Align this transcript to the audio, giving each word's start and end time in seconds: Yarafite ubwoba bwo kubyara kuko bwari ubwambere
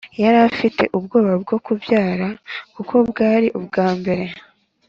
Yarafite 0.23 0.83
ubwoba 0.97 1.33
bwo 1.43 1.57
kubyara 1.65 2.27
kuko 2.75 2.95
bwari 3.09 3.47
ubwambere 3.57 4.25